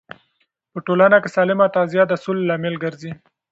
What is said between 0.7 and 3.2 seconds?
په ټولنه کې سالمه تغذیه د سولې لامل ګرځي.